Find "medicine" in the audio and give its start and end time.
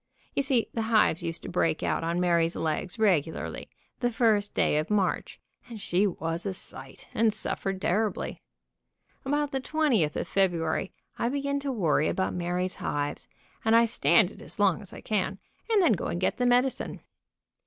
16.47-17.01